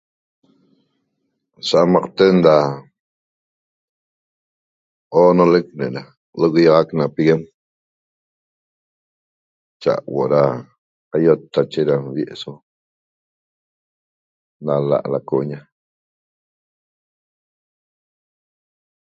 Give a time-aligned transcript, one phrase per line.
[1.67, 2.55] Sa'amaqten ra
[5.23, 6.03] onolec re'era
[6.39, 7.41] lviaxac na piguem
[9.81, 10.43] cha' huo'o ra
[11.11, 12.51] qaioqtache ra nvi' so
[14.65, 15.59] nala' laco'oña